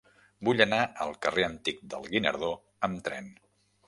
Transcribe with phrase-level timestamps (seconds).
[0.47, 2.49] Vull anar al carrer Antic del Guinardó
[2.89, 3.29] amb tren.